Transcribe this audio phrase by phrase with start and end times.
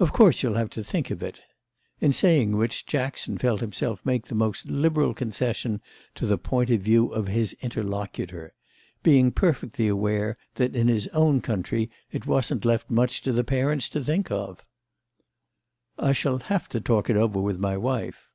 [0.00, 1.38] "Of course you'll have to think of it."
[2.00, 5.80] In saying which Jackson felt himself make the most liberal concession
[6.16, 8.52] to the point of view of his interlocutor;
[9.04, 13.88] being perfectly aware that in his own country it wasn't left much to the parents
[13.90, 14.60] to think of.
[16.00, 18.30] "I shall have to talk it over with my wife."